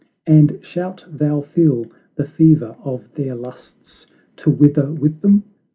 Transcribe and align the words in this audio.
And 0.25 0.57
shalt 0.63 1.05
thou 1.07 1.41
feel 1.41 1.85
the 2.15 2.25
fever 2.25 2.75
of 2.83 3.13
their 3.13 3.35
lusts, 3.35 4.07
To 4.37 4.49
wither 4.49 4.91
with 4.91 5.21
them? 5.21 5.43